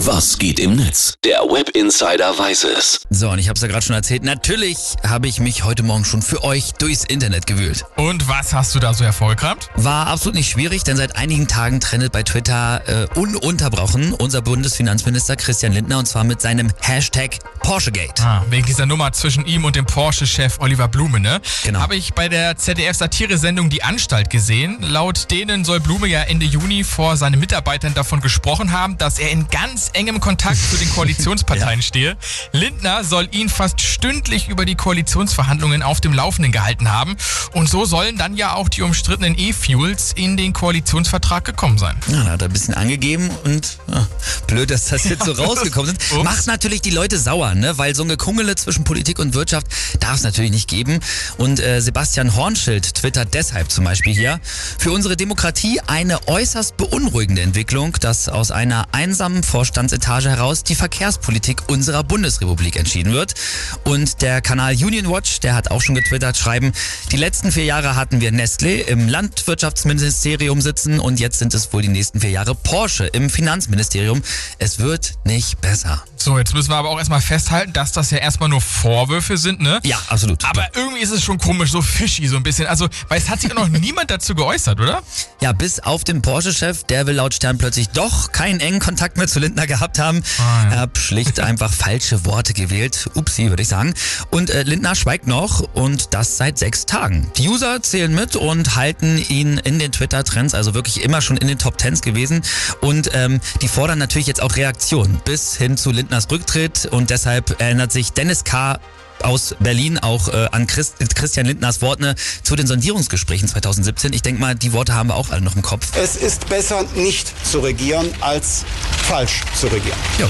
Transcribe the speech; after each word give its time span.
Was 0.00 0.36
geht 0.38 0.60
im 0.60 0.76
Netz? 0.76 1.14
Der 1.24 1.38
Web 1.38 1.70
Insider 1.70 2.38
weiß 2.38 2.64
es. 2.64 3.00
So, 3.08 3.30
und 3.30 3.38
ich 3.38 3.48
habe 3.48 3.56
es 3.56 3.62
ja 3.62 3.68
gerade 3.68 3.84
schon 3.84 3.96
erzählt. 3.96 4.24
Natürlich 4.24 4.94
habe 5.02 5.26
ich 5.26 5.40
mich 5.40 5.64
heute 5.64 5.82
Morgen 5.82 6.04
schon 6.04 6.20
für 6.20 6.44
euch 6.44 6.72
durchs 6.72 7.04
Internet 7.04 7.46
gewühlt. 7.46 7.82
Und 7.96 8.28
was 8.28 8.52
hast 8.52 8.74
du 8.74 8.78
da 8.78 8.92
so 8.92 9.04
hervorgekramt? 9.04 9.70
War 9.74 10.08
absolut 10.08 10.34
nicht 10.34 10.50
schwierig, 10.50 10.84
denn 10.84 10.98
seit 10.98 11.16
einigen 11.16 11.48
Tagen 11.48 11.80
trendet 11.80 12.12
bei 12.12 12.22
Twitter 12.22 12.82
äh, 12.86 13.18
ununterbrochen 13.18 14.12
unser 14.12 14.42
Bundesfinanzminister 14.42 15.34
Christian 15.34 15.72
Lindner 15.72 15.98
und 15.98 16.06
zwar 16.06 16.24
mit 16.24 16.42
seinem 16.42 16.70
Hashtag 16.82 17.38
Porschegate. 17.60 18.22
Ah, 18.22 18.44
wegen 18.50 18.66
dieser 18.66 18.84
Nummer 18.84 19.12
zwischen 19.12 19.46
ihm 19.46 19.64
und 19.64 19.76
dem 19.76 19.86
Porsche-Chef 19.86 20.58
Oliver 20.60 20.88
Blume, 20.88 21.20
ne? 21.20 21.40
Genau. 21.64 21.80
Habe 21.80 21.96
ich 21.96 22.12
bei 22.12 22.28
der 22.28 22.58
ZDF-Satire-Sendung 22.58 23.70
Die 23.70 23.82
Anstalt 23.82 24.28
gesehen. 24.28 24.76
Laut 24.82 25.30
denen 25.30 25.64
soll 25.64 25.80
Blume 25.80 26.06
ja 26.06 26.20
Ende 26.20 26.44
Juni 26.44 26.84
vor 26.84 27.16
seinen 27.16 27.40
Mitarbeitern 27.40 27.94
davon 27.94 28.20
gesprochen 28.20 28.72
haben, 28.72 28.98
dass 28.98 29.18
er 29.18 29.30
in 29.30 29.48
ganz 29.48 29.85
engem 29.94 30.20
Kontakt 30.20 30.58
zu 30.58 30.76
den 30.76 30.90
Koalitionsparteien 30.94 31.82
stehe. 31.82 32.16
Lindner 32.52 33.04
soll 33.04 33.28
ihn 33.32 33.48
fast 33.48 33.80
stündlich 33.80 34.48
über 34.48 34.64
die 34.64 34.74
Koalitionsverhandlungen 34.74 35.82
auf 35.82 36.00
dem 36.00 36.12
Laufenden 36.12 36.52
gehalten 36.52 36.90
haben. 36.90 37.16
Und 37.52 37.68
so 37.68 37.84
sollen 37.84 38.16
dann 38.16 38.36
ja 38.36 38.54
auch 38.54 38.68
die 38.68 38.82
umstrittenen 38.82 39.38
E-Fuels 39.38 40.12
in 40.14 40.36
den 40.36 40.52
Koalitionsvertrag 40.52 41.44
gekommen 41.44 41.78
sein. 41.78 41.96
Ja, 42.08 42.24
da 42.24 42.30
hat 42.32 42.42
er 42.42 42.48
ein 42.48 42.52
bisschen 42.52 42.74
angegeben 42.74 43.30
und 43.44 43.78
ja, 43.88 44.06
blöd, 44.56 44.70
dass 44.70 44.86
das 44.86 45.04
jetzt 45.04 45.24
so 45.24 45.32
rausgekommen 45.44 45.94
ist. 45.94 46.12
Macht 46.24 46.46
natürlich 46.46 46.80
die 46.80 46.90
Leute 46.90 47.18
sauer, 47.18 47.54
ne? 47.54 47.76
weil 47.76 47.94
so 47.94 48.02
ein 48.02 48.08
Gekungele 48.08 48.54
zwischen 48.56 48.84
Politik 48.84 49.18
und 49.18 49.34
Wirtschaft 49.34 49.66
darf 50.00 50.16
es 50.16 50.22
natürlich 50.22 50.50
nicht 50.50 50.66
geben. 50.68 51.00
Und 51.36 51.60
äh, 51.60 51.80
Sebastian 51.80 52.34
Hornschild 52.34 52.94
twittert 52.94 53.34
deshalb 53.34 53.70
zum 53.70 53.84
Beispiel 53.84 54.14
hier, 54.14 54.40
für 54.78 54.92
unsere 54.92 55.16
Demokratie 55.16 55.80
eine 55.86 56.26
äußerst 56.26 56.78
beunruhigende 56.78 57.42
Entwicklung, 57.42 57.98
dass 58.00 58.30
aus 58.30 58.50
einer 58.50 58.86
einsamen 58.92 59.42
Vorstandsetage 59.42 60.30
heraus 60.30 60.64
die 60.64 60.74
Verkehrspolitik 60.74 61.68
unserer 61.68 62.02
Bundesrepublik 62.02 62.76
entschieden 62.76 63.12
wird. 63.12 63.34
Und 63.84 64.22
der 64.22 64.40
Kanal 64.40 64.72
Union 64.72 65.10
Watch, 65.10 65.40
der 65.40 65.54
hat 65.54 65.70
auch 65.70 65.82
schon 65.82 65.94
getwittert, 65.94 66.38
schreiben, 66.38 66.72
die 67.12 67.18
letzten 67.18 67.52
vier 67.52 67.64
Jahre 67.64 67.94
hatten 67.94 68.22
wir 68.22 68.32
Nestlé 68.32 68.86
im 68.86 69.06
Landwirtschaftsministerium 69.06 70.62
sitzen 70.62 70.98
und 70.98 71.20
jetzt 71.20 71.40
sind 71.40 71.52
es 71.52 71.70
wohl 71.74 71.82
die 71.82 71.88
nächsten 71.88 72.20
vier 72.20 72.30
Jahre 72.30 72.54
Porsche 72.54 73.06
im 73.06 73.28
Finanzministerium. 73.28 74.22
Es 74.58 74.78
wird 74.78 75.14
nicht 75.24 75.60
besser. 75.60 76.02
So, 76.16 76.38
jetzt 76.38 76.54
müssen 76.54 76.70
wir 76.70 76.76
aber 76.76 76.90
auch 76.90 76.98
erstmal 76.98 77.20
festhalten, 77.20 77.72
dass 77.72 77.92
das 77.92 78.10
ja 78.10 78.18
erstmal 78.18 78.48
nur 78.48 78.60
Vorwürfe 78.60 79.36
sind, 79.36 79.60
ne? 79.60 79.80
Ja, 79.84 79.98
absolut. 80.08 80.44
Aber 80.44 80.66
irgendwie 80.74 81.00
ist 81.00 81.10
es 81.10 81.22
schon 81.22 81.38
komisch, 81.38 81.70
so 81.70 81.82
fishy 81.82 82.26
so 82.26 82.36
ein 82.36 82.42
bisschen. 82.42 82.66
Also, 82.66 82.88
weil 83.08 83.18
es 83.18 83.28
hat 83.28 83.40
sich 83.40 83.54
noch 83.54 83.68
niemand 83.68 84.10
dazu 84.10 84.34
geäußert, 84.34 84.80
oder? 84.80 85.02
Ja, 85.40 85.52
bis 85.52 85.80
auf 85.80 86.04
den 86.04 86.22
Porsche-Chef, 86.22 86.84
der 86.84 87.06
will 87.06 87.14
laut 87.14 87.34
Stern 87.34 87.58
plötzlich 87.58 87.90
doch 87.90 88.32
keinen 88.32 88.60
engen 88.60 88.80
Kontakt 88.80 89.18
mehr 89.18 89.28
zu 89.28 89.38
Lindner 89.38 89.66
gehabt 89.66 89.98
haben. 89.98 90.22
Ah, 90.38 90.64
ja. 90.64 90.70
Er 90.70 90.80
hat 90.80 90.98
schlicht 90.98 91.40
einfach 91.40 91.72
falsche 91.86 92.24
Worte 92.24 92.54
gewählt. 92.54 93.08
Upsi, 93.14 93.50
würde 93.50 93.62
ich 93.62 93.68
sagen. 93.68 93.94
Und 94.30 94.50
äh, 94.50 94.62
Lindner 94.62 94.94
schweigt 94.94 95.26
noch 95.26 95.60
und 95.74 96.14
das 96.14 96.36
seit 96.38 96.58
sechs 96.58 96.86
Tagen. 96.86 97.30
Die 97.36 97.48
User 97.48 97.82
zählen 97.82 98.14
mit 98.14 98.36
und 98.36 98.74
halten 98.76 99.18
ihn 99.28 99.58
in 99.58 99.78
den 99.78 99.92
Twitter-Trends, 99.92 100.54
also 100.54 100.74
wirklich 100.74 101.02
immer 101.02 101.20
schon 101.20 101.36
in 101.36 101.48
den 101.48 101.58
Top 101.58 101.78
Tens 101.78 102.00
gewesen. 102.00 102.42
Und 102.80 103.10
ähm, 103.14 103.40
die 103.62 103.68
fordern 103.68 103.98
natürlich 103.98 104.26
jetzt 104.36 104.42
auch 104.42 104.56
Reaktionen 104.56 105.20
bis 105.24 105.56
hin 105.56 105.78
zu 105.78 105.90
Lindners 105.90 106.30
Rücktritt. 106.30 106.86
Und 106.90 107.08
deshalb 107.08 107.58
erinnert 107.60 107.90
sich 107.90 108.12
Dennis 108.12 108.44
K 108.44 108.78
aus 109.22 109.56
Berlin 109.60 109.98
auch 109.98 110.28
äh, 110.28 110.48
an 110.52 110.66
Christ, 110.66 110.96
Christian 111.14 111.46
Lindners 111.46 111.80
Worte 111.80 112.14
zu 112.42 112.54
den 112.54 112.66
Sondierungsgesprächen 112.66 113.48
2017. 113.48 114.12
Ich 114.12 114.20
denke 114.20 114.40
mal, 114.40 114.54
die 114.54 114.74
Worte 114.74 114.94
haben 114.94 115.08
wir 115.08 115.14
auch 115.14 115.30
alle 115.30 115.40
noch 115.40 115.56
im 115.56 115.62
Kopf. 115.62 115.96
Es 115.96 116.16
ist 116.16 116.48
besser, 116.50 116.84
nicht 116.96 117.32
zu 117.46 117.60
regieren, 117.60 118.12
als 118.20 118.64
falsch 119.04 119.40
zu 119.58 119.68
regieren. 119.68 119.98
Jo. 120.18 120.28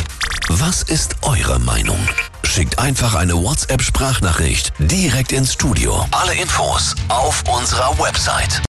Was 0.49 0.85
ist 0.85 1.17
eure 1.23 1.59
Meinung? 1.59 1.99
Schickt 2.45 2.79
einfach 2.79 3.17
eine 3.17 3.35
WhatsApp-Sprachnachricht 3.35 4.73
direkt 4.79 5.33
ins 5.33 5.53
Studio. 5.53 6.07
Alle 6.13 6.35
Infos 6.35 6.95
auf 7.09 7.43
unserer 7.53 7.99
Website. 7.99 8.63